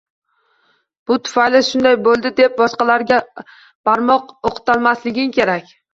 [1.09, 3.19] Bu tufayli shunday bo’ldi deb boshqalarga
[3.91, 5.71] barmoq o’qtalmasliging kerak